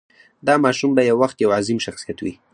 دا 0.47 0.53
ماشوم 0.65 0.91
به 0.95 1.01
یو 1.09 1.17
وخت 1.23 1.37
یو 1.39 1.51
عظیم 1.59 1.79
شخصیت 1.87 2.17
وي. 2.21 2.33